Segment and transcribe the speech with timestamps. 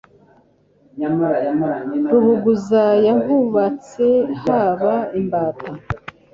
[2.11, 4.05] Rubuguza yahubatse
[4.41, 5.69] Haba imbata.